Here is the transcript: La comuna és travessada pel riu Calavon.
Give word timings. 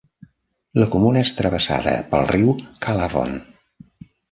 La 0.83 0.87
comuna 0.95 1.21
és 1.25 1.33
travessada 1.41 1.95
pel 2.15 2.27
riu 2.33 2.57
Calavon. 2.87 3.39